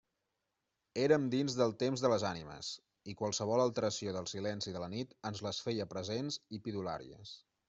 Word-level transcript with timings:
Érem 1.01 1.27
dins 1.33 1.57
del 1.59 1.75
temps 1.83 2.03
de 2.05 2.11
les 2.13 2.25
ànimes, 2.29 2.69
i 3.13 3.15
qualsevol 3.19 3.63
alteració 3.67 4.17
del 4.17 4.31
silenci 4.33 4.75
de 4.79 4.83
la 4.85 4.89
nit 4.97 5.15
ens 5.33 5.45
les 5.49 5.61
feia 5.69 5.89
presents 5.97 6.43
i 6.59 6.63
pidolaries. 6.69 7.37